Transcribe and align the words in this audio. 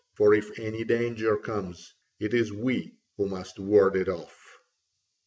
For 0.17 0.33
if 0.33 0.57
any 0.57 0.83
danger 0.83 1.37
comes, 1.37 1.93
it 2.19 2.33
is 2.33 2.51
we 2.51 2.95
who 3.17 3.27
must 3.27 3.59
ward 3.59 3.95
it 3.95 4.09
off." 4.09 4.57